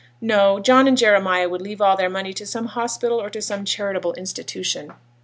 No; 0.19 0.59
John 0.59 0.87
and 0.87 0.97
Jeremiah 0.97 1.47
would 1.47 1.61
leave 1.61 1.79
all 1.79 1.95
their 1.95 2.09
money 2.09 2.33
to 2.33 2.45
some 2.47 2.65
hospital 2.65 3.21
or 3.21 3.29
to 3.29 3.39
some 3.39 3.65
charitable 3.65 4.13
institution. 4.15 4.93